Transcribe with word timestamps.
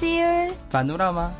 سيول 0.00 0.50
بانوراما 0.72 1.32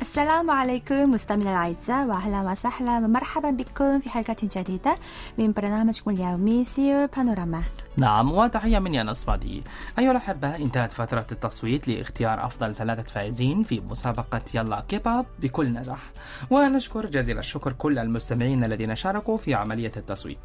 السلام 0.00 0.50
عليكم 0.50 1.10
مستمعينا 1.10 1.50
الأعزاء 1.50 2.06
وأهلا 2.06 2.50
وسهلا 2.52 2.96
ومرحبا 2.98 3.50
بكم 3.50 4.00
في 4.00 4.08
حلقة 4.10 4.36
جديدة 4.42 4.96
من 5.38 5.52
برنامجكم 5.52 6.10
اليومي 6.10 6.64
سيول 6.64 7.06
بانوراما 7.06 7.62
نعم 7.96 8.32
وتحية 8.32 8.78
مني 8.78 9.00
أنا 9.00 9.12
صمادي 9.12 9.62
أيها 9.98 10.10
الأحبة 10.10 10.56
انتهت 10.56 10.92
فترة 10.92 11.26
التصويت 11.32 11.88
لإختيار 11.88 12.46
أفضل 12.46 12.74
ثلاثة 12.74 13.02
فائزين 13.02 13.62
في 13.62 13.80
مسابقة 13.80 14.40
يلا 14.54 14.84
كيباب 14.88 15.26
بكل 15.40 15.72
نجاح. 15.72 15.98
ونشكر 16.50 17.06
جزيل 17.06 17.38
الشكر 17.38 17.72
كل 17.72 17.98
المستمعين 17.98 18.64
الذين 18.64 18.94
شاركوا 18.94 19.36
في 19.36 19.54
عملية 19.54 19.92
التصويت. 19.96 20.38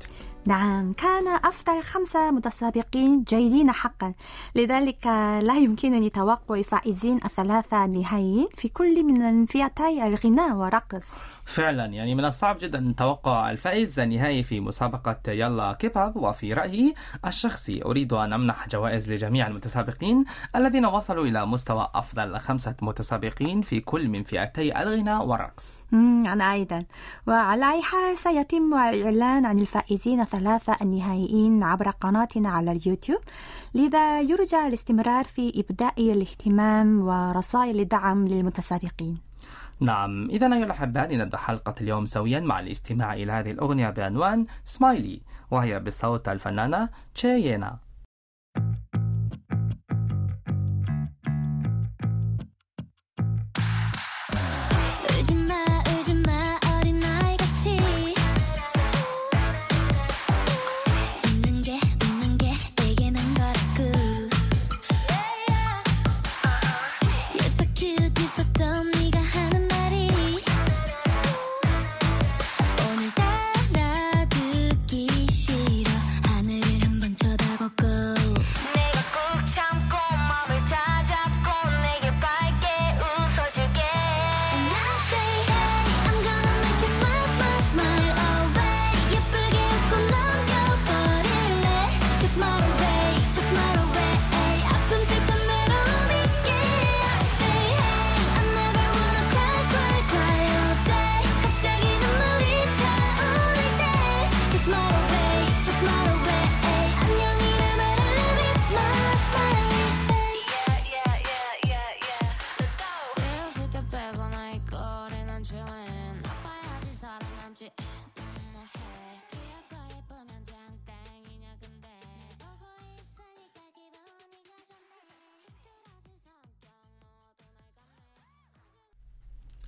نعم 0.45 0.93
كان 0.93 1.27
أفضل 1.27 1.83
خمسة 1.83 2.31
متسابقين 2.31 3.23
جيدين 3.23 3.71
حقا. 3.71 4.13
لذلك 4.55 5.07
لا 5.43 5.57
يمكنني 5.57 6.09
توقع 6.09 6.61
فائزين 6.61 7.19
الثلاثة 7.25 7.85
النهائيين 7.85 8.47
في 8.55 8.69
كل 8.69 9.03
من 9.03 9.45
فئتي 9.45 10.07
الغناء 10.07 10.55
والرقص. 10.55 11.15
فعلا 11.45 11.85
يعني 11.85 12.15
من 12.15 12.25
الصعب 12.25 12.57
جدا 12.61 12.93
توقع 12.97 13.51
الفائز 13.51 13.99
النهائي 13.99 14.43
في 14.43 14.59
مسابقة 14.59 15.31
يلا 15.31 15.73
كيباب 15.73 16.17
وفي 16.17 16.53
رأيي 16.53 16.95
الشخصي 17.27 17.83
أريد 17.85 18.13
أن 18.13 18.33
أمنح 18.33 18.67
جوائز 18.67 19.11
لجميع 19.11 19.47
المتسابقين 19.47 20.25
الذين 20.55 20.85
وصلوا 20.85 21.25
إلى 21.25 21.45
مستوى 21.45 21.89
أفضل 21.95 22.39
خمسة 22.39 22.75
متسابقين 22.81 23.61
في 23.61 23.79
كل 23.79 24.07
من 24.07 24.23
فئتي 24.23 24.81
الغناء 24.81 25.25
والرقص. 25.25 25.80
أنا 25.93 26.53
أيضا. 26.53 26.85
وعلى 27.27 27.71
أي 27.71 27.81
حال 27.81 28.17
سيتم 28.17 28.73
الإعلان 28.73 29.45
عن 29.45 29.59
الفائزين 29.59 30.21
الثلاثة 30.21 30.77
النهائيين 30.81 31.63
عبر 31.63 31.89
قناتنا 31.89 32.49
على 32.49 32.71
اليوتيوب. 32.71 33.19
لذا 33.75 34.21
يرجى 34.21 34.67
الاستمرار 34.67 35.25
في 35.25 35.53
إبداء 35.55 36.11
الاهتمام 36.11 37.01
ورسائل 37.01 37.79
الدعم 37.79 38.27
للمتسابقين. 38.27 39.17
نعم. 39.79 40.29
إذا 40.29 40.47
أيها 40.47 40.65
الأحبة 40.65 41.05
لنبدأ 41.05 41.37
حلقة 41.37 41.75
اليوم 41.81 42.05
سويا 42.05 42.39
مع 42.39 42.59
الاستماع 42.59 43.13
إلى 43.13 43.31
هذه 43.31 43.51
الأغنية 43.51 43.89
بعنوان 43.89 44.45
سمايلي 44.65 45.21
وهي 45.51 45.79
بصوت 45.79 46.29
الفنانة 46.29 46.89
تشيينا 47.15 47.77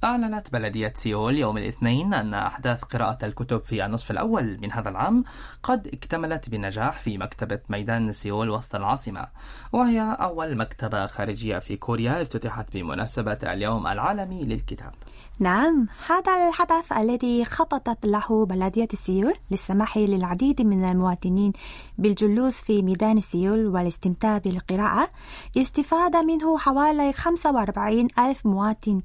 أعلنت 0.03 0.53
بلدية 0.53 0.94
سيول 0.96 1.38
يوم 1.38 1.58
الاثنين 1.58 2.14
أن 2.14 2.34
أحداث 2.34 2.84
قراءة 2.84 3.25
الكتب 3.25 3.64
في 3.66 3.86
النصف 3.86 4.12
الأول 4.12 4.58
من 4.62 4.72
هذا 4.72 4.90
العام 4.90 5.24
قد 5.64 5.88
اكتملت 5.88 6.50
بنجاح 6.50 7.02
في 7.02 7.18
مكتبة 7.18 7.59
ميدان 7.69 8.14
سيول 8.14 8.50
وسط 8.50 8.75
العاصمة 8.75 9.28
وهي 9.74 10.18
أول 10.19 10.58
مكتبة 10.58 11.06
خارجية 11.06 11.59
في 11.59 11.78
كوريا 11.78 12.22
افتتحت 12.22 12.74
بمناسبة 12.74 13.38
اليوم 13.44 13.88
العالمي 13.88 14.44
للكتاب. 14.44 14.91
نعم 15.40 15.88
هذا 16.08 16.47
الحدث 16.47 16.91
الذي 16.91 17.46
خططت 17.46 18.06
له 18.06 18.46
بلدية 18.46 18.88
سيول 18.94 19.34
للسماح 19.52 19.97
للعديد 19.97 20.62
من 20.62 20.84
المواطنين 20.84 21.53
بالجلوس 21.97 22.62
في 22.62 22.81
ميدان 22.81 23.20
سيول 23.20 23.68
والاستمتاع 23.68 24.38
بالقراءة 24.38 25.09
استفاد 25.58 26.16
منه 26.16 26.58
حوالي 26.58 27.14
45 27.14 28.08
ألف 28.20 28.46
مواطن. 28.46 29.02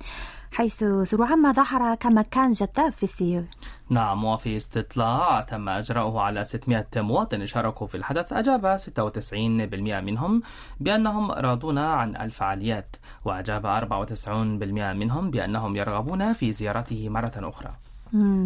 حيث 0.53 0.85
سرعان 1.03 1.39
ما 1.43 1.53
ظهر 1.53 1.95
كمكان 1.95 2.51
جذاب 2.51 2.93
في 2.93 3.07
سيول 3.07 3.45
نعم 3.91 4.25
وفي 4.25 4.57
استطلاع 4.57 5.41
تم 5.41 5.69
إجراؤه 5.69 6.21
على 6.21 6.45
600 6.45 6.87
مواطن 6.97 7.47
شاركوا 7.47 7.87
في 7.87 7.97
الحدث. 7.97 8.33
أجاب 8.33 8.79
96% 8.79 9.35
منهم 10.01 10.43
بأنهم 10.81 11.31
راضون 11.33 11.79
عن 11.79 12.17
الفعاليات 12.17 12.97
وأجاب 13.25 13.67
94% 13.67 14.29
منهم 14.97 15.31
بأنهم 15.31 15.77
يرغبون 15.77 16.33
في 16.33 16.53
زيارته 16.53 17.09
مرة 17.09 17.33
أخرى. 17.37 17.71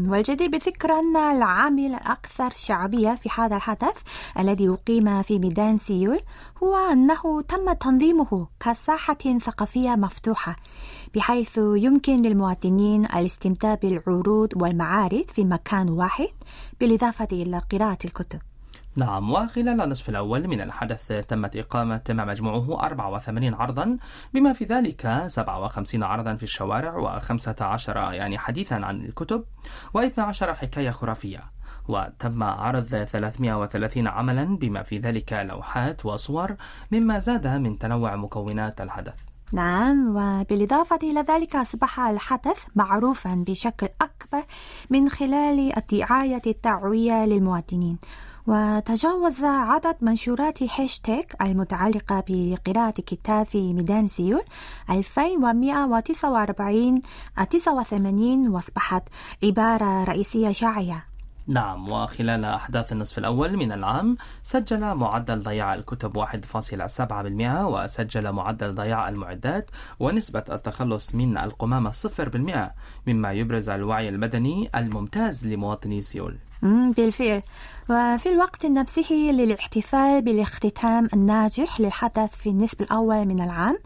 والجدير 0.08 0.48
بذكر 0.48 0.92
أن 0.92 1.16
العامل 1.16 1.86
الأكثر 1.94 2.50
شعبية 2.50 3.14
في 3.14 3.28
هذا 3.36 3.56
الحدث 3.56 3.96
الذي 4.38 4.68
أقيم 4.68 5.22
في 5.22 5.38
ميدان 5.38 5.76
سيول 5.78 6.20
هو 6.62 6.76
أنه 6.92 7.42
تم 7.48 7.72
تنظيمه 7.72 8.46
كساحة 8.60 9.38
ثقافية 9.42 9.90
مفتوحة 9.90 10.56
بحيث 11.14 11.58
يمكن 11.58 12.22
للمواطنين 12.22 13.04
الاستمتاع 13.04 13.74
بالعروض 13.74 14.48
والمعارض 14.56 15.24
في 15.34 15.44
مكان 15.44 15.88
واحد 15.88 16.28
بالإضافة 16.80 17.28
إلى 17.32 17.62
قراءة 17.72 17.98
الكتب. 18.04 18.40
نعم 18.97 19.30
وخلال 19.30 19.80
النصف 19.80 20.08
الأول 20.08 20.48
من 20.48 20.60
الحدث 20.60 21.12
تمت 21.28 21.56
إقامة 21.56 22.03
ما 22.10 22.25
مجموعه 22.25 22.86
84 22.86 23.54
عرضا 23.54 23.97
بما 24.34 24.53
في 24.53 24.64
ذلك 24.64 25.25
57 25.28 26.03
عرضا 26.03 26.34
في 26.36 26.42
الشوارع 26.42 27.20
و15 27.20 27.88
يعني 27.88 28.38
حديثا 28.38 28.75
عن 28.75 29.04
الكتب 29.04 29.44
و12 29.98 30.42
حكاية 30.42 30.91
خرافية. 30.91 31.41
وتم 31.88 32.42
عرض 32.42 32.84
330 32.84 34.06
عملا 34.06 34.44
بما 34.56 34.82
في 34.82 34.98
ذلك 34.98 35.32
لوحات 35.32 36.06
وصور 36.06 36.56
مما 36.92 37.19
زاد 37.19 37.47
من 37.47 37.78
تنوع 37.78 38.16
مكونات 38.16 38.81
الحدث. 38.81 39.14
نعم 39.52 40.16
وبالإضافة 40.16 40.98
إلى 41.02 41.20
ذلك 41.20 41.56
أصبح 41.56 42.00
الحدث 42.00 42.64
معروفا 42.75 43.44
بشكل 43.47 43.88
أكبر 44.00 44.44
من 44.90 45.08
خلال 45.08 45.72
الدعاية 45.76 46.43
التوعوية 46.46 47.26
للمواطنين. 47.26 47.99
وتجاوز 48.46 49.44
عدد 49.44 49.96
منشورات 50.00 50.62
هاشتاج 50.62 51.24
المتعلقة 51.40 52.24
بقراءة 52.28 52.90
كتاب 52.90 53.46
في 53.46 53.72
ميدان 53.72 54.06
سيول 54.06 54.42
2149 54.90 57.02
89 57.50 58.48
وأصبحت 58.48 59.02
عبارة 59.44 60.04
رئيسية 60.04 60.52
شائعة 60.52 61.12
نعم 61.46 61.88
وخلال 61.92 62.44
أحداث 62.44 62.92
النصف 62.92 63.18
الأول 63.18 63.56
من 63.56 63.72
العام 63.72 64.16
سجل 64.42 64.94
معدل 64.94 65.42
ضياع 65.42 65.74
الكتب 65.74 66.18
1.7% 66.18 67.64
وسجل 67.64 68.32
معدل 68.32 68.74
ضياع 68.74 69.08
المعدات 69.08 69.70
ونسبة 70.00 70.44
التخلص 70.50 71.14
من 71.14 71.38
القمامة 71.38 71.90
0% 71.90 72.72
مما 73.06 73.32
يبرز 73.32 73.68
الوعي 73.68 74.08
المدني 74.08 74.70
الممتاز 74.74 75.46
لمواطني 75.46 76.00
سيول. 76.00 76.36
بالفعل. 76.96 77.42
وفي 77.90 78.28
الوقت 78.28 78.66
نفسه 78.66 79.12
للاحتفال 79.12 80.22
بالاختتام 80.22 81.08
الناجح 81.14 81.80
للحدث 81.80 82.36
في 82.36 82.48
النصف 82.48 82.80
الأول 82.80 83.24
من 83.24 83.40
العام 83.42 83.78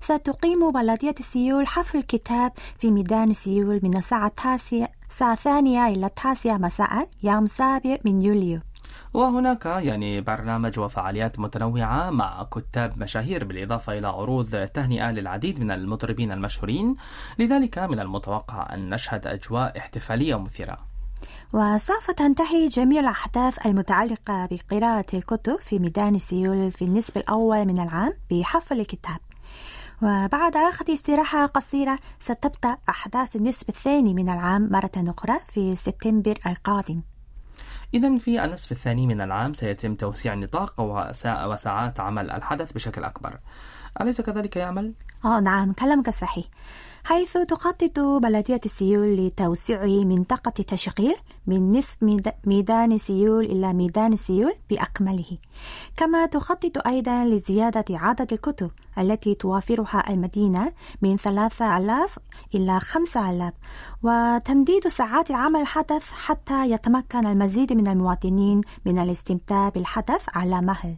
ستقيم 0.00 0.70
بلدية 0.72 1.14
سيول 1.20 1.66
حفل 1.66 2.02
كتاب 2.02 2.52
في 2.78 2.90
ميدان 2.90 3.32
سيول 3.32 3.80
من 3.82 3.96
الساعة 3.96 4.26
التاسعة 4.26 4.88
الساعة 5.14 5.32
الثانية 5.32 5.86
إلى 5.86 6.06
التاسعة 6.06 6.56
مساء 6.56 7.08
يوم 7.22 7.44
السابع 7.44 7.96
من 8.04 8.22
يوليو. 8.22 8.60
وهناك 9.12 9.66
يعني 9.66 10.20
برنامج 10.20 10.78
وفعاليات 10.78 11.38
متنوعة 11.38 12.10
مع 12.10 12.46
كتاب 12.52 12.98
مشاهير 12.98 13.44
بالإضافة 13.44 13.98
إلى 13.98 14.06
عروض 14.06 14.68
تهنئة 14.74 15.10
للعديد 15.10 15.60
من 15.60 15.70
المطربين 15.70 16.32
المشهورين 16.32 16.96
لذلك 17.38 17.78
من 17.78 18.00
المتوقع 18.00 18.74
أن 18.74 18.90
نشهد 18.90 19.26
أجواء 19.26 19.78
احتفالية 19.78 20.38
مثيرة. 20.38 20.78
وسوف 21.52 22.10
تنتهي 22.10 22.68
جميع 22.68 23.00
الأحداث 23.00 23.66
المتعلقة 23.66 24.48
بقراءة 24.50 25.06
الكتب 25.14 25.56
في 25.60 25.78
ميدان 25.78 26.18
سيول 26.18 26.72
في 26.72 26.84
النصف 26.84 27.16
الأول 27.16 27.64
من 27.64 27.80
العام 27.80 28.12
بحفل 28.30 28.80
الكتاب. 28.80 29.18
وبعد 30.04 30.56
أخذ 30.56 30.92
استراحة 30.92 31.46
قصيرة 31.46 31.98
ستبدأ 32.20 32.76
أحداث 32.88 33.36
النصف 33.36 33.68
الثاني 33.68 34.14
من 34.14 34.28
العام 34.28 34.68
مرة 34.72 34.90
أخرى 34.96 35.38
في 35.52 35.76
سبتمبر 35.76 36.34
القادم. 36.46 37.02
إذا 37.94 38.18
في 38.18 38.44
النصف 38.44 38.72
الثاني 38.72 39.06
من 39.06 39.20
العام 39.20 39.54
سيتم 39.54 39.94
توسيع 39.94 40.34
وسا- 40.80 41.44
وساعات 41.44 42.00
عمل 42.00 42.30
الحدث 42.30 42.72
بشكل 42.72 43.04
أكبر. 43.04 43.38
أليس 44.00 44.20
كذلك 44.20 44.56
يعمل؟ 44.56 44.94
آه 45.24 45.40
نعم 45.40 45.72
كلامك 45.72 46.10
صحيح. 46.10 46.44
حيث 47.04 47.36
تخطط 47.38 48.00
بلدية 48.00 48.60
سيول 48.66 49.16
لتوسيع 49.16 49.84
منطقة 49.84 50.50
تشغيل 50.50 51.14
من 51.46 51.70
نصف 51.78 52.02
ميد- 52.02 52.32
ميدان 52.44 52.98
سيول 52.98 53.44
إلى 53.44 53.72
ميدان 53.72 54.16
سيول 54.16 54.52
بأكمله. 54.70 55.38
كما 55.96 56.26
تخطط 56.26 56.86
أيضا 56.86 57.24
لزيادة 57.24 57.84
عدد 57.90 58.32
الكتب 58.32 58.70
التي 58.98 59.34
توافرها 59.34 60.10
المدينة 60.10 60.72
من 61.02 61.16
3000 61.16 62.18
إلى 62.54 62.80
5000 62.80 63.52
وتمديد 64.02 64.88
ساعات 64.88 65.30
العمل 65.30 65.60
الحدث 65.60 66.10
حتى 66.12 66.70
يتمكن 66.70 67.26
المزيد 67.26 67.72
من 67.72 67.88
المواطنين 67.88 68.60
من 68.84 68.98
الاستمتاع 68.98 69.68
بالحدث 69.68 70.22
على 70.34 70.60
مهل. 70.60 70.96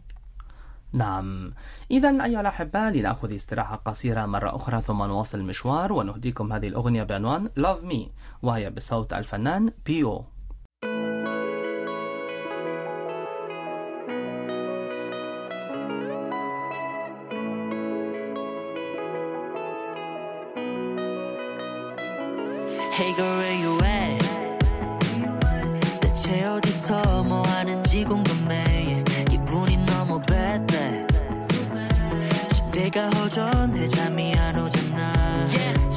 نعم. 0.93 1.53
إذا 1.91 2.23
أيها 2.23 2.41
الأحباء 2.41 2.91
لنأخذ 2.91 3.33
استراحة 3.33 3.75
قصيرة 3.75 4.25
مرة 4.25 4.55
أخرى 4.55 4.81
ثم 4.81 5.03
نواصل 5.03 5.39
المشوار 5.39 5.93
ونهديكم 5.93 6.53
هذه 6.53 6.67
الأغنية 6.67 7.03
بعنوان 7.03 7.49
Love 7.59 7.91
Me 7.91 8.09
وهي 8.41 8.69
بصوت 8.69 9.13
الفنان 9.13 9.71
بيو 9.85 10.25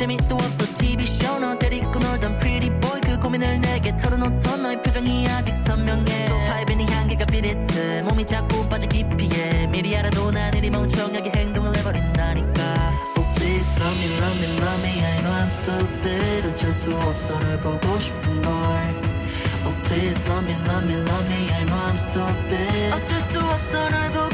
재미도 0.01 0.35
없어. 0.35 0.65
TV 0.77 1.05
쇼너 1.05 1.55
데리고 1.59 1.99
놀던 1.99 2.37
pretty 2.37 2.81
boy. 2.81 3.01
그 3.03 3.19
고민을 3.19 3.61
내게 3.61 3.95
털어놓던 3.99 4.63
너의 4.63 4.81
표정이 4.81 5.29
아직 5.29 5.55
선명해. 5.55 6.65
밴이 6.67 6.87
향기가 6.87 7.27
비릿해. 7.27 8.01
몸이 8.05 8.25
자꾸 8.25 8.67
빠져 8.71 8.87
깊이에 8.87 9.67
미리 9.67 9.95
알아도 9.95 10.31
난 10.31 10.55
이리 10.55 10.71
멍청하게 10.71 11.33
행동을 11.37 11.77
해버린다니까. 11.77 12.93
Oh 13.19 13.27
please 13.35 13.79
love 13.79 13.99
me 13.99 14.17
love 14.17 14.39
me 14.39 14.59
love 14.59 14.81
me. 14.81 15.05
I 15.05 15.21
know 15.21 15.33
I'm 15.33 15.51
stupid. 15.51 16.49
어쩔 16.49 16.73
수 16.73 16.97
없어 16.97 17.39
널 17.39 17.61
보고 17.61 17.99
싶은 17.99 18.41
걸. 18.41 18.53
Oh 19.67 19.83
please 19.83 20.25
love 20.31 20.47
me 20.47 20.55
love 20.65 20.87
me 20.87 20.95
love 20.97 21.27
me. 21.27 21.51
I 21.53 21.65
know 21.67 21.77
I'm 21.77 21.97
stupid. 21.97 22.95
어쩔 22.95 23.21
수 23.21 23.39
없어 23.39 23.91
널 23.91 24.13
보고 24.13 24.30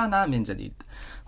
رجعنا 0.00 0.26
من 0.26 0.42
جديد. 0.42 0.72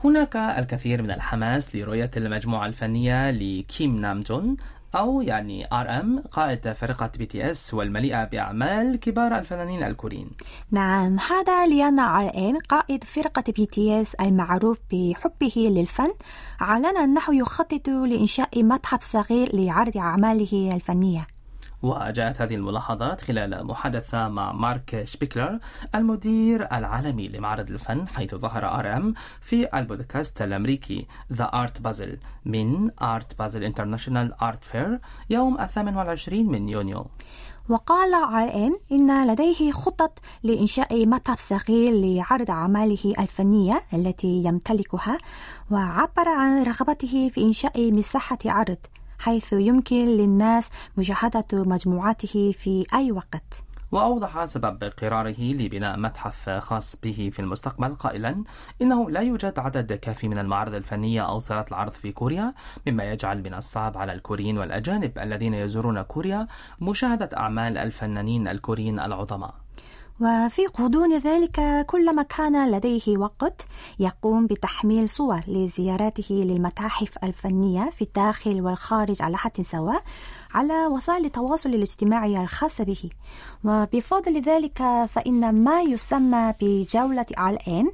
هناك 0.04 0.36
الكثير 0.36 1.02
من 1.02 1.10
الحماس 1.10 1.76
لرؤية 1.76 2.10
المجموعة 2.16 2.66
الفنية 2.66 3.30
لكيم 3.30 3.96
نام 3.96 4.20
جون 4.20 4.56
أو 4.94 5.22
يعني 5.22 5.66
RM 5.72 6.22
قائد 6.30 6.72
فرقة 6.72 7.10
BTS 7.18 7.74
والمليئة 7.74 8.24
بأعمال 8.24 8.96
كبار 8.96 9.38
الفنانين 9.38 9.82
الكوريين. 9.82 10.30
نعم 10.70 11.18
هذا 11.18 11.66
لأن 11.66 12.00
RM 12.00 12.58
قائد 12.68 13.04
فرقة 13.04 13.52
BTS 13.56 14.14
المعروف 14.14 14.78
بحبه 14.92 15.52
للفن. 15.56 16.12
أعلن 16.62 16.96
أنه 16.96 17.22
يخطط 17.30 17.88
لإنشاء 17.88 18.62
متحف 18.62 19.02
صغير 19.02 19.56
لعرض 19.56 19.96
أعماله 19.96 20.70
الفنية. 20.74 21.26
وجاءت 21.82 22.40
هذه 22.40 22.54
الملاحظات 22.54 23.20
خلال 23.20 23.66
محادثة 23.66 24.28
مع 24.28 24.52
مارك 24.52 25.04
شبيكلر 25.04 25.58
المدير 25.94 26.72
العالمي 26.72 27.28
لمعرض 27.28 27.70
الفن 27.70 28.08
حيث 28.08 28.34
ظهر 28.34 28.78
RM 28.78 29.14
في 29.40 29.78
البودكاست 29.78 30.42
الأمريكي 30.42 31.06
The 31.32 31.44
Art 31.44 31.80
Basel 31.80 32.18
من 32.44 32.90
Art 33.02 33.38
Basel 33.38 33.64
International 33.64 34.34
Art 34.42 34.64
Fair 34.64 35.00
يوم 35.30 35.60
الثامن 35.60 35.96
والعشرين 35.96 36.46
من 36.50 36.68
يونيو. 36.68 37.06
وقال 37.68 38.14
R 38.14 38.66
M 38.66 38.78
إن 38.92 39.26
لديه 39.26 39.72
خطط 39.72 40.18
لإنشاء 40.42 41.06
متحف 41.06 41.40
صغير 41.40 41.92
لعرض 41.92 42.50
أعماله 42.50 43.14
الفنية 43.18 43.82
التي 43.94 44.42
يمتلكها 44.44 45.18
وعبر 45.70 46.28
عن 46.28 46.62
رغبته 46.62 47.28
في 47.34 47.40
إنشاء 47.40 47.92
مساحة 47.92 48.38
عرض. 48.44 48.78
حيث 49.22 49.52
يمكن 49.52 50.06
للناس 50.06 50.70
مشاهدة 50.98 51.44
مجموعاته 51.52 52.54
في 52.58 52.86
أي 52.94 53.12
وقت. 53.12 53.62
وأوضح 53.92 54.44
سبب 54.44 54.84
قراره 54.84 55.40
لبناء 55.40 55.98
متحف 55.98 56.50
خاص 56.50 56.96
به 57.02 57.30
في 57.32 57.38
المستقبل 57.38 57.94
قائلا 57.94 58.44
إنه 58.82 59.10
لا 59.10 59.20
يوجد 59.20 59.58
عدد 59.58 59.92
كافي 59.92 60.28
من 60.28 60.38
المعارض 60.38 60.74
الفنية 60.74 61.22
أو 61.28 61.38
صالات 61.38 61.68
العرض 61.68 61.92
في 61.92 62.12
كوريا 62.12 62.54
مما 62.86 63.04
يجعل 63.04 63.42
من 63.42 63.54
الصعب 63.54 63.98
على 63.98 64.12
الكوريين 64.12 64.58
والأجانب 64.58 65.18
الذين 65.18 65.54
يزورون 65.54 66.02
كوريا 66.02 66.46
مشاهدة 66.80 67.30
أعمال 67.36 67.78
الفنانين 67.78 68.48
الكوريين 68.48 69.00
العظماء. 69.00 69.61
وفي 70.20 70.62
غضون 70.80 71.18
ذلك 71.18 71.86
كلما 71.86 72.22
كان 72.22 72.70
لديه 72.70 73.18
وقت 73.18 73.66
يقوم 73.98 74.46
بتحميل 74.46 75.08
صور 75.08 75.40
لزياراته 75.48 76.34
للمتاحف 76.34 77.24
الفنية 77.24 77.90
في 77.90 78.02
الداخل 78.02 78.60
والخارج 78.60 79.22
على 79.22 79.36
حد 79.36 79.60
سواء 79.60 80.02
على 80.54 80.86
وسائل 80.86 81.24
التواصل 81.24 81.68
الاجتماعي 81.68 82.42
الخاصة 82.42 82.84
به. 82.84 83.10
وبفضل 83.64 84.40
ذلك 84.40 85.06
فإن 85.08 85.64
ما 85.64 85.82
يسمى 85.82 86.54
بجولة 86.60 87.26
RM 87.38 87.86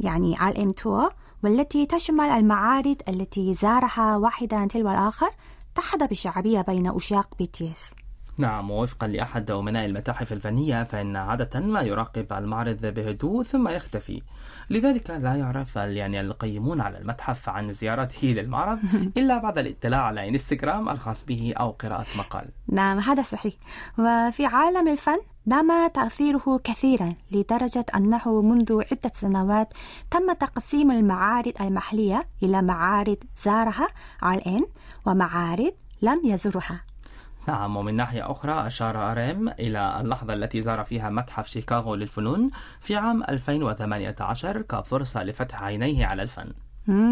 يعني 0.00 0.36
RM 0.36 0.82
tour 0.82 1.12
والتي 1.44 1.86
تشمل 1.86 2.26
المعارض 2.26 2.96
التي 3.08 3.54
زارها 3.54 4.16
واحدا 4.16 4.66
تلو 4.66 4.90
الآخر 4.90 5.30
تحظى 5.74 6.06
بشعبية 6.06 6.60
بين 6.60 6.86
عشاق 6.86 7.28
BTS. 7.38 8.05
نعم 8.38 8.70
ووفقا 8.70 9.06
لأحد 9.06 9.50
أمناء 9.50 9.86
المتاحف 9.86 10.32
الفنية 10.32 10.82
فإن 10.82 11.16
عادة 11.16 11.60
ما 11.60 11.80
يراقب 11.80 12.32
المعرض 12.32 12.86
بهدوء 12.86 13.42
ثم 13.42 13.68
يختفي. 13.68 14.22
لذلك 14.70 15.10
لا 15.10 15.34
يعرف 15.34 15.76
يعني 15.76 16.20
القيمون 16.20 16.80
على 16.80 16.98
المتحف 16.98 17.48
عن 17.48 17.72
زيارته 17.72 18.28
للمعرض 18.28 18.78
إلا 19.18 19.38
بعد 19.38 19.58
الاطلاع 19.58 20.02
على 20.02 20.28
إنستغرام 20.28 20.88
الخاص 20.88 21.24
به 21.24 21.54
أو 21.60 21.70
قراءة 21.70 22.06
مقال. 22.18 22.48
نعم 22.68 22.98
هذا 22.98 23.22
صحيح. 23.22 23.54
وفي 23.98 24.46
عالم 24.46 24.88
الفن 24.88 25.18
نما 25.46 25.88
تأثيره 25.88 26.60
كثيرا 26.64 27.14
لدرجة 27.30 27.84
أنه 27.96 28.42
منذ 28.42 28.82
عدة 28.90 29.12
سنوات 29.14 29.72
تم 30.10 30.32
تقسيم 30.32 30.90
المعارض 30.90 31.52
المحلية 31.60 32.28
إلى 32.42 32.62
معارض 32.62 33.18
زارها 33.42 33.88
على 34.22 34.60
ومعارض 35.06 35.72
لم 36.02 36.20
يزرها. 36.24 36.80
نعم 37.48 37.76
ومن 37.76 37.94
ناحية 37.94 38.30
أخرى 38.30 38.66
أشار 38.66 39.12
أريم 39.12 39.48
إلى 39.48 40.00
اللحظة 40.00 40.34
التي 40.34 40.60
زار 40.60 40.84
فيها 40.84 41.10
متحف 41.10 41.46
شيكاغو 41.46 41.94
للفنون 41.94 42.50
في 42.80 42.96
عام 42.96 43.22
2018 43.22 44.62
كفرصة 44.62 45.22
لفتح 45.22 45.62
عينيه 45.62 46.06
على 46.06 46.22
الفن. 46.22 46.52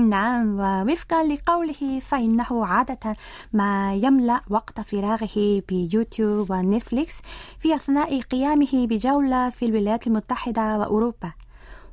نعم 0.09 0.61
ووفقا 0.61 1.25
لقوله 1.25 2.01
فإنه 2.01 2.67
عادة 2.67 3.17
ما 3.53 3.95
يملأ 3.95 4.41
وقت 4.51 4.81
فراغه 4.81 5.63
بيوتيوب 5.69 6.51
ونتفليكس 6.51 7.21
في 7.59 7.75
أثناء 7.75 8.21
قيامه 8.21 8.87
بجولة 8.87 9.51
في 9.51 9.67
الولايات 9.67 10.07
المتحدة 10.07 10.79
وأوروبا. 10.79 11.33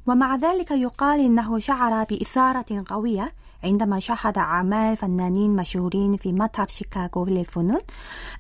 ومع 0.08 0.36
ذلك 0.36 0.72
يقال 0.72 1.20
إنه 1.20 1.60
شعر 1.60 2.04
بإثارة 2.04 2.84
قوية 2.88 3.34
عندما 3.64 4.00
شاهد 4.00 4.38
أعمال 4.38 4.98
فنانين 4.98 5.56
مشهورين 5.56 6.18
في 6.18 6.32
متحف 6.32 6.70
شيكاغو 6.70 7.26
للفنون 7.26 7.82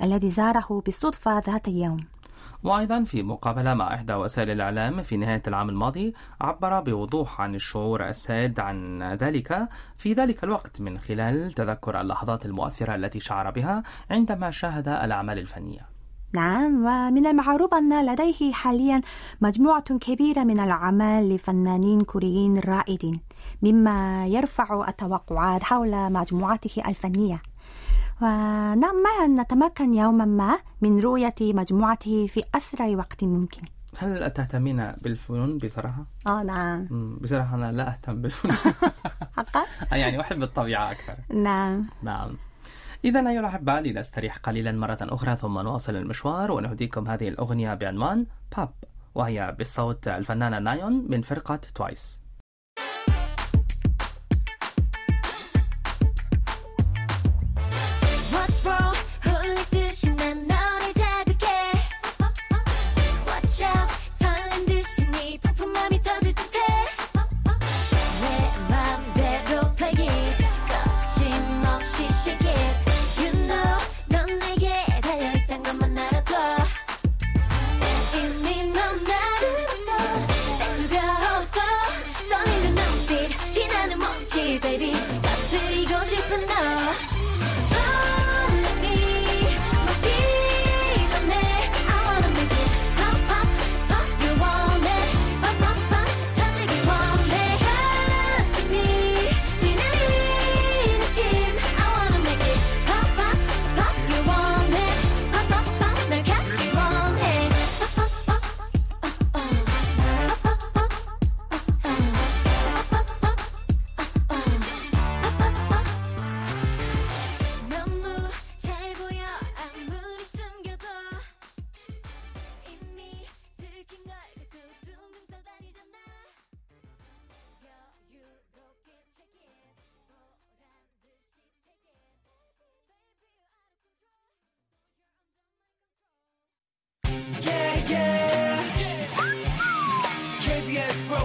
الذي 0.03 0.29
زاره 0.29 0.81
بالصدفة 0.85 1.39
ذات 1.39 1.67
يوم. 1.67 2.05
وأيضا 2.63 3.03
في 3.03 3.23
مقابلة 3.23 3.73
مع 3.73 3.95
إحدى 3.95 4.13
وسائل 4.13 4.49
الإعلام 4.49 5.01
في 5.01 5.17
نهاية 5.17 5.41
العام 5.47 5.69
الماضي 5.69 6.13
عبر 6.41 6.79
بوضوح 6.79 7.41
عن 7.41 7.55
الشعور 7.55 8.07
السائد 8.07 8.59
عن 8.59 9.03
ذلك 9.03 9.69
في 9.97 10.13
ذلك 10.13 10.43
الوقت 10.43 10.81
من 10.81 10.97
خلال 10.97 11.51
تذكر 11.51 12.01
اللحظات 12.01 12.45
المؤثرة 12.45 12.95
التي 12.95 13.19
شعر 13.19 13.51
بها 13.51 13.83
عندما 14.09 14.51
شاهد 14.51 14.87
الأعمال 14.87 15.39
الفنية. 15.39 15.90
نعم 16.33 16.85
ومن 16.85 17.25
المعروف 17.27 17.73
أن 17.73 18.05
لديه 18.05 18.51
حاليا 18.53 19.01
مجموعة 19.41 19.97
كبيرة 19.97 20.43
من 20.43 20.59
الأعمال 20.59 21.35
لفنانين 21.35 22.01
كوريين 22.01 22.59
رائدين 22.59 23.19
مما 23.61 24.27
يرفع 24.27 24.85
التوقعات 24.87 25.63
حول 25.63 26.13
مجموعته 26.13 26.81
الفنية. 26.87 27.41
ونأمل 28.21 29.07
أن 29.25 29.41
نتمكن 29.41 29.93
يوما 29.93 30.25
ما 30.25 30.59
من 30.81 30.99
رؤية 30.99 31.35
مجموعته 31.41 32.27
في 32.27 32.43
أسرع 32.55 32.87
وقت 32.87 33.23
ممكن. 33.23 33.61
هل 33.97 34.31
تهتمين 34.31 34.91
بالفنون 35.01 35.57
بصراحة؟ 35.57 36.05
آه 36.27 36.43
نعم. 36.43 36.87
بصراحة 37.21 37.55
أنا 37.55 37.71
لا 37.71 37.91
أهتم 37.91 38.21
بالفنون. 38.21 38.55
حقا؟ 39.37 39.63
يعني 39.97 40.21
أحب 40.21 40.43
الطبيعة 40.43 40.91
أكثر. 40.91 41.15
نعم. 41.33 41.85
نعم. 42.03 42.37
إذا 43.05 43.29
أيها 43.29 43.39
الأحبة 43.39 43.79
لنستريح 43.79 44.37
قليلا 44.37 44.71
مرة 44.71 44.97
أخرى 45.01 45.35
ثم 45.35 45.59
نواصل 45.59 45.95
المشوار 45.95 46.51
ونهديكم 46.51 47.07
هذه 47.07 47.27
الأغنية 47.27 47.73
بعنوان 47.73 48.25
باب 48.57 48.73
وهي 49.15 49.55
بالصوت 49.57 50.07
الفنانة 50.07 50.59
نايون 50.59 51.05
من 51.09 51.21
فرقة 51.21 51.59
توايس 51.75 52.21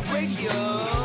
Radio. 0.05 0.96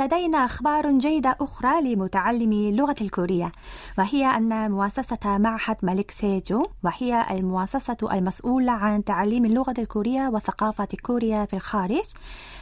لدينا 0.00 0.44
أخبار 0.44 0.98
جيدة 0.98 1.36
أخرى 1.40 1.94
لمتعلمي 1.94 2.70
اللغة 2.70 2.94
الكورية 3.00 3.52
وهي 3.98 4.26
أن 4.26 4.70
مؤسسة 4.70 5.38
معهد 5.38 5.76
ملك 5.82 6.10
سيجو 6.10 6.66
وهي 6.82 7.26
المؤسسة 7.30 7.96
المسؤولة 8.12 8.72
عن 8.72 9.04
تعليم 9.04 9.44
اللغة 9.44 9.74
الكورية 9.78 10.28
وثقافة 10.28 10.88
كوريا 11.02 11.44
في 11.44 11.56
الخارج 11.56 12.04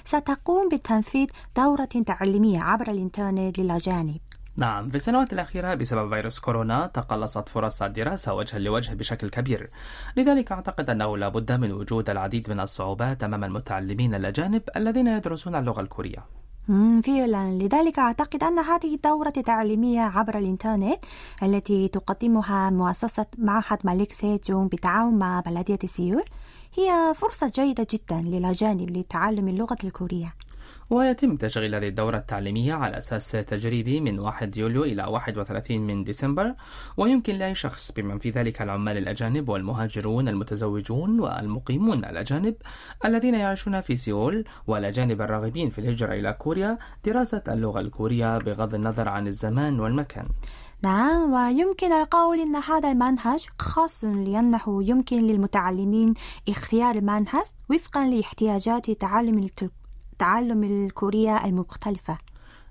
ستقوم 0.05 0.69
بتنفيذ 0.69 1.29
دورة 1.57 1.89
تعليمية 2.07 2.61
عبر 2.61 2.91
الإنترنت 2.91 3.59
للأجانب. 3.59 4.21
نعم 4.57 4.89
في 4.89 4.97
السنوات 4.97 5.33
الأخيرة 5.33 5.75
بسبب 5.75 6.15
فيروس 6.15 6.39
كورونا 6.39 6.87
تقلصت 6.87 7.49
فرص 7.49 7.83
الدراسة 7.83 8.35
وجها 8.35 8.59
لوجه 8.59 8.95
بشكل 8.95 9.29
كبير. 9.31 9.71
لذلك 10.17 10.53
أعتقد 10.53 10.91
أنه 10.91 11.17
لا 11.17 11.29
بد 11.29 11.53
من 11.53 11.73
وجود 11.73 12.11
العديد 12.11 12.51
من 12.51 12.61
الصعوبات 12.61 13.25
أمام 13.25 13.45
المتعلمين 13.45 14.15
الأجانب 14.15 14.63
الذين 14.77 15.07
يدرسون 15.07 15.55
اللغة 15.55 15.81
الكورية. 15.81 16.25
فعلا. 17.05 17.51
لذلك 17.53 17.99
أعتقد 17.99 18.43
أن 18.45 18.59
هذه 18.59 18.95
الدورة 18.95 19.33
التعليمية 19.37 20.01
عبر 20.01 20.39
الإنترنت 20.39 20.99
التي 21.43 21.89
تقدمها 21.89 22.71
مؤسسة 22.71 23.27
معهد 23.39 23.79
ملك 23.85 24.13
سيجونغ 24.13 24.67
بالتعاون 24.67 25.19
مع 25.19 25.41
بلدية 25.41 25.79
سيول 25.85 26.25
هي 26.75 27.15
فرصة 27.15 27.53
جيدة 27.55 27.87
جدا 27.91 28.21
للأجانب 28.21 28.97
لتعلم 28.97 29.49
اللغة 29.49 29.77
الكورية. 29.85 30.35
ويتم 30.91 31.37
تشغيل 31.37 31.75
هذه 31.75 31.89
الدورة 31.89 32.17
التعليمية 32.17 32.75
على 32.75 32.99
أساس 32.99 33.31
تجريبي 33.31 34.01
من 34.01 34.19
1 34.19 34.57
يوليو 34.57 34.85
إلى 34.85 35.05
31 35.05 35.79
من 35.81 36.05
ديسمبر 36.05 36.55
ويمكن 36.97 37.35
لأي 37.35 37.55
شخص 37.55 37.93
بمن 37.93 38.19
في 38.19 38.31
ذلك 38.31 38.63
العمال 38.63 38.97
الأجانب 38.97 39.49
والمهاجرون 39.49 40.29
المتزوجون 40.29 41.21
والمقيمون 41.21 42.05
الأجانب 42.05 42.55
الذين 43.05 43.35
يعيشون 43.35 43.81
في 43.81 43.97
سيول 43.97 44.45
والأجانب 44.67 45.23
الراغبين 45.23 45.71
في 45.71 45.79
الهجرة 45.79 46.15
إلى 46.15 46.33
كوريا 46.33 46.79
دراسة 47.05 47.43
اللغة 47.49 47.81
الكورية 47.81 48.39
بغض 48.39 48.75
النظر 48.75 49.09
عن 49.09 49.27
الزمان 49.27 49.81
والمكان. 49.81 50.27
نعم 50.83 51.33
ويمكن 51.33 51.93
القول 51.93 52.41
أن 52.41 52.57
هذا 52.57 52.93
المنهج 52.93 53.47
خاص 53.59 54.05
لأنه 54.05 54.83
يمكن 54.83 55.27
للمتعلمين 55.27 56.15
اختيار 56.49 56.95
المنهج 56.95 57.47
وفقا 57.71 58.07
لاحتياجات 58.09 58.91
تعلم 58.91 59.39
تعلم 60.19 60.65
الكورية 60.65 61.45
المختلفة. 61.45 62.19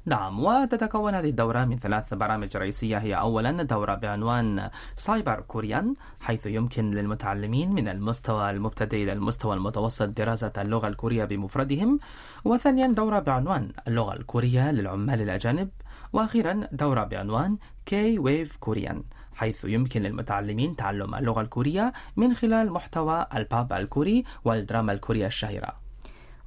نعم 0.06 0.40
وتتكون 0.44 1.16
هذه 1.16 1.30
الدورة 1.30 1.66
من 1.66 1.78
ثلاث 1.80 2.14
برامج 2.14 2.58
رئيسية. 2.58 2.98
هي 2.98 3.16
أولا 3.16 3.64
دورة 3.64 3.96
بعنوان 3.96 4.70
Cyber 4.96 5.42
Korean 5.42 5.94
حيث 6.22 6.46
يمكن 6.46 6.92
للمتعلمين 6.92 7.74
من 7.74 7.88
المستوى 7.88 8.50
المبتدئ 8.50 9.04
إلى 9.04 9.14
المستوى 9.14 9.54
المتوسط 9.54 10.10
دراسة 10.10 10.52
اللغة 10.58 10.88
الكورية 10.88 11.26
بمفردهم. 11.26 12.00
وثانيا 12.46 12.88
دورة 12.88 13.20
بعنوان 13.20 13.72
اللغة 13.88 14.14
الكورية 14.14 14.72
للعمال 14.72 15.22
الأجانب. 15.22 15.70
وأخيرا 16.14 16.68
دورة 16.72 17.04
بعنوان 17.04 17.58
كي 17.86 18.20
ويف 18.20 18.58
كوريان 18.58 19.04
حيث 19.36 19.66
يمكن 19.66 20.02
للمتعلمين 20.02 20.76
تعلم 20.76 21.16
اللغة 21.16 21.42
الكورية 21.42 21.94
من 22.18 22.34
خلال 22.34 22.72
محتوى 22.72 23.26
الباب 23.36 23.74
الكوري 23.74 24.24
والدراما 24.46 24.94
الكورية 24.94 25.26
الشهيرة. 25.26 25.87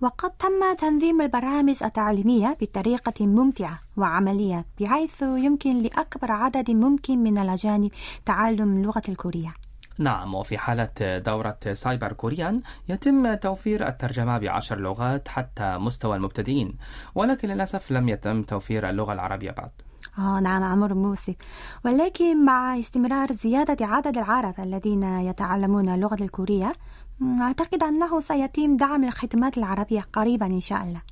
وقد 0.00 0.30
تم 0.30 0.74
تنظيم 0.78 1.20
البرامج 1.20 1.82
التعليمية 1.82 2.56
بطريقة 2.60 3.26
ممتعة 3.26 3.78
وعملية 3.96 4.64
بحيث 4.80 5.22
يمكن 5.22 5.82
لأكبر 5.82 6.32
عدد 6.32 6.70
ممكن 6.70 7.18
من 7.18 7.38
الأجانب 7.38 7.90
تعلم 8.26 8.76
اللغة 8.76 9.02
الكورية. 9.08 9.54
نعم 9.98 10.34
وفي 10.34 10.58
حالة 10.58 11.18
دورة 11.18 11.58
سايبر 11.72 12.12
كوريان 12.12 12.60
يتم 12.88 13.34
توفير 13.34 13.88
الترجمة 13.88 14.38
بعشر 14.38 14.80
لغات 14.80 15.28
حتى 15.28 15.78
مستوى 15.78 16.16
المبتدئين 16.16 16.74
ولكن 17.14 17.48
للأسف 17.48 17.90
لم 17.90 18.08
يتم 18.08 18.42
توفير 18.42 18.90
اللغة 18.90 19.12
العربية 19.12 19.50
بعد. 19.50 19.70
نعم 20.20 20.62
أمر 20.62 20.94
مؤسف 20.94 21.34
ولكن 21.84 22.44
مع 22.44 22.78
استمرار 22.78 23.32
زيادة 23.32 23.86
عدد 23.86 24.18
العرب 24.18 24.54
الذين 24.58 25.02
يتعلمون 25.02 25.88
اللغة 25.88 26.16
الكورية 26.20 26.72
أعتقد 27.40 27.82
أنه 27.82 28.20
سيتم 28.20 28.76
دعم 28.76 29.04
الخدمات 29.04 29.58
العربية 29.58 30.06
قريبا 30.12 30.46
إن 30.46 30.60
شاء 30.60 30.82
الله 30.82 31.02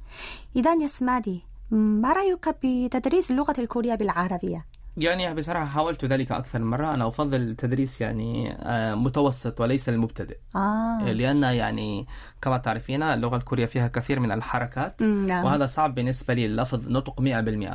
إذا 0.57 0.75
يا 0.75 0.87
سمادي 0.87 1.43
ما 1.71 2.13
رأيك 2.13 2.57
بتدريس 2.63 3.31
اللغة 3.31 3.55
الكورية 3.59 3.95
بالعربية؟ 3.95 4.65
يعني 4.99 5.35
بصراحة 5.35 5.65
حاولت 5.65 6.05
ذلك 6.05 6.33
أكثر 6.33 6.59
من 6.59 6.71
مرة 6.71 6.95
أنا 6.95 7.09
أفضل 7.09 7.41
التدريس 7.41 8.01
يعني 8.01 8.53
آه، 8.53 8.95
متوسط 8.95 9.61
وليس 9.61 9.89
للمبتدئ 9.89 10.37
آه 10.57 11.13
لأن 11.13 11.43
يعني 11.43 12.07
كما 12.43 12.59
تعرفين 12.59 13.03
اللغة 13.03 13.37
الكورية 13.37 13.67
فيها 13.67 13.89
كثير 13.89 14.21
من 14.21 14.33
الحركات 14.33 15.03
نعم. 15.03 15.45
وهذا 15.45 15.67
صعب 15.67 15.95
بالنسبة 15.95 16.35
لي 16.35 16.47
اللفظ 16.47 16.91
نطق 16.93 17.21
100% 17.21 17.23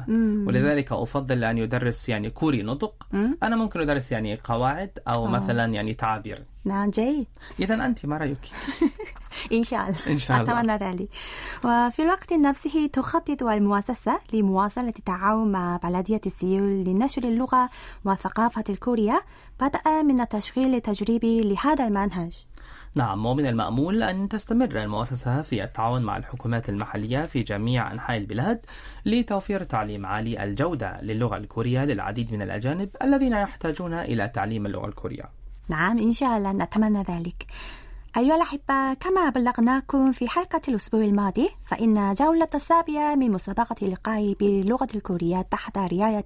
مم. 0.10 0.46
ولذلك 0.48 0.92
أفضل 0.92 1.44
أن 1.44 1.58
يدرس 1.58 2.10
يعني 2.10 2.30
كوري 2.30 2.64
نطق 2.64 3.08
مم. 3.12 3.38
أنا 3.44 3.56
ممكن 3.56 3.80
أدرس 3.82 4.12
يعني 4.12 4.40
قواعد 4.44 5.00
أو 5.08 5.26
آه. 5.26 5.30
مثلا 5.30 5.66
يعني 5.74 5.94
تعابير 5.94 6.44
نعم 6.66 6.90
جيد 6.90 7.28
إذا 7.60 7.86
أنت 7.86 8.06
ما 8.06 8.18
رأيك؟ 8.18 8.38
إن 9.54 9.64
شاء 9.64 9.90
الله 9.90 10.08
إن 10.08 10.18
شاء 10.18 10.42
الله. 10.42 10.60
أتمنى 10.60 10.78
ذلك 10.78 11.10
وفي 11.66 12.02
الوقت 12.02 12.34
نفسه 12.34 12.88
تخطط 12.88 13.44
المؤسسة 13.44 14.20
لمواصلة 14.34 14.94
التعاون 15.00 15.52
مع 15.52 15.80
بلدية 15.84 16.22
سيول 16.28 16.84
لنشر 16.84 17.24
اللغة 17.24 17.70
والثقافة 18.06 18.64
الكورية 18.70 19.22
بدءا 19.62 20.02
من 20.02 20.22
التشغيل 20.22 20.76
التجريبي 20.76 21.42
لهذا 21.42 21.88
المنهج. 21.88 22.46
نعم 22.96 23.26
ومن 23.26 23.46
المأمول 23.46 24.04
أن 24.04 24.30
تستمر 24.30 24.84
المؤسسة 24.84 25.42
في 25.42 25.64
التعاون 25.64 26.02
مع 26.02 26.18
الحكومات 26.18 26.70
المحلية 26.70 27.20
في 27.26 27.44
جميع 27.44 27.92
أنحاء 27.92 28.18
البلاد 28.18 28.66
لتوفير 29.06 29.64
تعليم 29.64 30.06
عالي 30.06 30.44
الجودة 30.44 31.02
للغة 31.02 31.38
الكورية 31.38 31.86
للعديد 31.86 32.34
من 32.34 32.42
الأجانب 32.42 32.90
الذين 33.02 33.34
يحتاجون 33.34 33.94
إلى 33.94 34.28
تعليم 34.28 34.66
اللغة 34.66 34.88
الكورية. 34.88 35.24
نعم 35.70 36.00
إن 36.00 36.14
شاء 36.14 36.38
الله 36.38 36.52
نتمنى 36.52 37.04
ذلك. 37.04 37.48
أيها 38.18 38.36
الأحبة 38.36 38.94
كما 38.94 39.30
بلغناكم 39.30 40.12
في 40.12 40.30
حلقة 40.30 40.62
الأسبوع 40.68 41.02
الماضي 41.02 41.50
فإن 41.66 42.14
جولة 42.14 42.50
السابعة 42.56 43.16
من 43.16 43.32
مسابقة 43.32 43.76
اللقاء 43.82 44.34
باللغة 44.34 44.88
الكورية 44.96 45.42
تحت 45.42 45.78
رعاية 45.78 46.26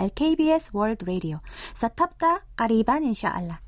الKBS 0.00 0.62
World 0.62 1.04
Radio. 1.06 1.36
ستبدأ 1.74 2.40
قريبا 2.58 2.96
إن 2.96 3.14
شاء 3.14 3.38
الله. 3.38 3.58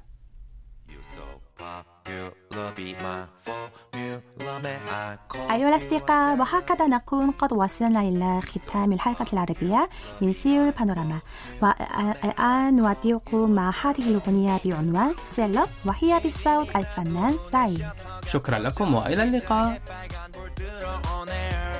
أيها 5.51 5.69
الأصدقاء 5.69 6.37
وهكذا 6.39 6.87
نكون 6.87 7.31
قد 7.31 7.53
وصلنا 7.53 8.01
إلى 8.01 8.41
ختام 8.41 8.93
الحلقة 8.93 9.25
العربية 9.33 9.89
من 10.21 10.33
سيول 10.33 10.71
بانوراما 10.71 11.19
والآن 11.61 12.75
نودعكم 12.75 13.51
مع 13.51 13.71
هذه 13.83 14.09
الأغنية 14.09 14.61
بعنوان 14.65 15.13
سيلوب 15.35 15.69
وهي 15.85 16.19
بصوت 16.25 16.75
الفنان 16.75 17.37
سعيد 17.51 17.85
شكرا 18.27 18.59
لكم 18.59 18.95
وإلى 18.95 19.23
اللقاء 19.23 19.81
빨간 19.87 20.31
불 20.31 20.53
들어 20.55 21.01
on 21.17 21.29
air 21.29 21.75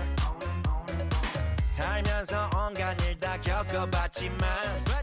살면서 1.63 2.49
온갖 2.55 2.95
일 3.01 3.19
다 3.19 3.39
겪어봤지만 3.41 4.47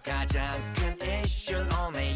가장 0.05 0.41
큰 0.75 0.97
이슈는 1.25 1.69
only 1.73 2.11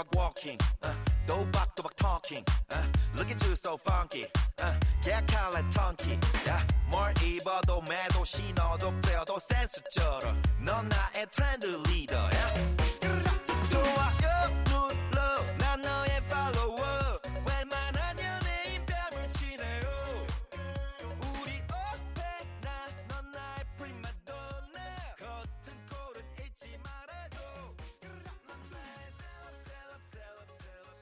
도각도각 0.00 0.06
walking 0.16 0.58
uh, 0.84 0.94
도박도박 1.26 1.94
talking 1.96 2.44
uh, 2.72 2.86
Look 3.14 3.30
at 3.30 3.42
you 3.44 3.54
so 3.54 3.76
funky 3.76 4.26
uh, 4.60 4.78
계약할래 5.02 5.68
턴키 5.70 6.18
yeah. 6.46 6.66
뭘 6.88 7.12
입어도 7.22 7.82
매도 7.82 8.24
신어도 8.24 8.92
빼어도 9.02 9.38
센스 9.38 9.82
쩔어 9.90 10.34
넌 10.60 10.88
나의 10.88 11.26
트렌드 11.30 11.66